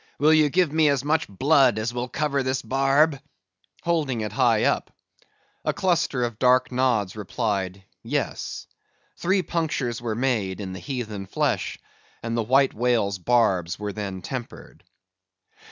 Will 0.17 0.33
ye 0.33 0.49
give 0.49 0.71
me 0.73 0.89
as 0.89 1.03
much 1.03 1.27
blood 1.29 1.77
as 1.77 1.93
will 1.93 2.09
cover 2.09 2.41
this 2.41 2.63
barb?" 2.63 3.21
holding 3.83 4.21
it 4.21 4.31
high 4.31 4.63
up. 4.63 4.91
A 5.63 5.73
cluster 5.73 6.23
of 6.23 6.39
dark 6.39 6.71
nods 6.71 7.15
replied, 7.15 7.83
Yes. 8.01 8.65
Three 9.17 9.43
punctures 9.43 10.01
were 10.01 10.15
made 10.15 10.59
in 10.59 10.73
the 10.73 10.79
heathen 10.79 11.27
flesh, 11.27 11.77
and 12.23 12.35
the 12.35 12.41
White 12.41 12.73
Whale's 12.73 13.19
barbs 13.19 13.77
were 13.77 13.93
then 13.93 14.23
tempered. 14.23 14.83